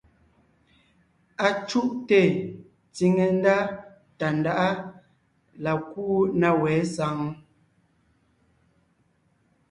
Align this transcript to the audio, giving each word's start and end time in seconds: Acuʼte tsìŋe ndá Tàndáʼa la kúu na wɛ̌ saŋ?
Acuʼte 1.47 2.19
tsìŋe 2.95 3.25
ndá 3.37 3.55
Tàndáʼa 4.19 4.69
la 5.63 5.71
kúu 5.89 6.17
na 6.39 6.49
wɛ̌ 6.61 6.75
saŋ? 6.95 7.17